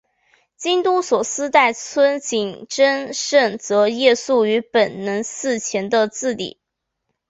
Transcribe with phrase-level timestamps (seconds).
[0.57, 6.57] 京都所司代村井贞胜则夜宿于本能寺前的自邸。